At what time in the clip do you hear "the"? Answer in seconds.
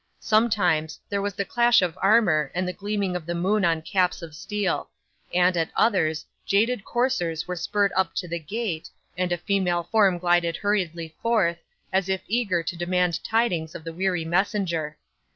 1.35-1.45, 2.67-2.73, 3.27-3.35, 8.27-8.39, 13.83-13.93